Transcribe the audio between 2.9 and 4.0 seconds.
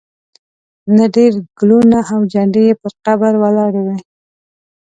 قبر ولاړې وې.